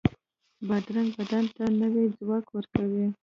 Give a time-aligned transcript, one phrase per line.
[0.67, 3.05] بادرنګ بدن ته نوی ځواک ورکوي.